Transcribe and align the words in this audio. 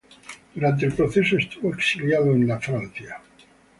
Durante 0.55 0.87
el 0.87 0.93
proceso, 0.93 1.37
estuvo 1.37 1.71
exiliado 1.75 2.31
en 2.31 2.59
Francia. 2.59 3.21